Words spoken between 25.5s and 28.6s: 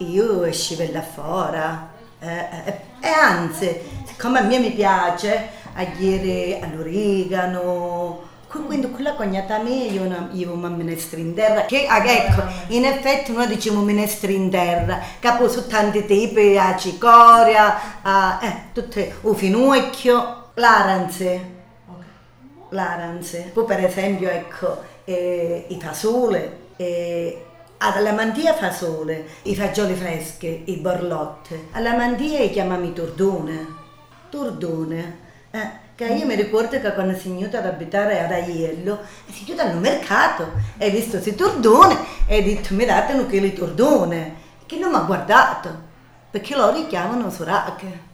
i fasole, eh, alla mandia